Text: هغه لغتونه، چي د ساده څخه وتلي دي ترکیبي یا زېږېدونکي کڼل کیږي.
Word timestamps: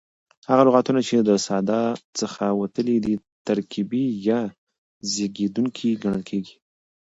هغه 0.49 0.63
لغتونه، 0.67 0.99
چي 1.07 1.15
د 1.19 1.31
ساده 1.47 1.81
څخه 2.19 2.43
وتلي 2.61 2.97
دي 3.05 3.15
ترکیبي 3.47 4.03
یا 4.27 4.41
زېږېدونکي 5.11 5.89
کڼل 6.01 6.21
کیږي. 6.29 6.55